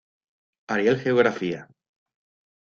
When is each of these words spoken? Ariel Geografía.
Ariel 0.67 0.97
Geografía. 0.97 1.67